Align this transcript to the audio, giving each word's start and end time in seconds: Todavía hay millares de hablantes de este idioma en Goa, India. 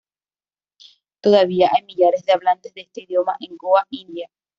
Todavía 1.21 1.69
hay 1.71 1.83
millares 1.83 2.25
de 2.25 2.31
hablantes 2.31 2.73
de 2.73 2.81
este 2.81 3.01
idioma 3.03 3.37
en 3.39 3.55
Goa, 3.55 3.85
India. 3.91 4.31